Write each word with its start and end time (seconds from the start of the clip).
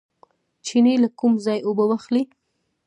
چینې 0.65 0.93
له 1.03 1.09
کوم 1.19 1.33
ځای 1.45 1.59
اوبه 1.67 1.83
اخلي؟ 1.97 2.23